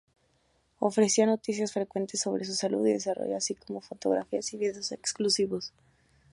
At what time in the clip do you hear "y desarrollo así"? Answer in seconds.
2.87-3.53